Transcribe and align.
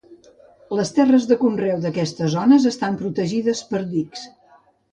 Les 0.77 0.91
terres 0.95 1.27
de 1.31 1.37
conreu 1.41 1.83
d'aquestes 1.85 2.33
zones 2.37 2.67
estan 2.73 2.99
protegides 3.05 3.65
per 3.71 3.87
dics. 3.95 4.29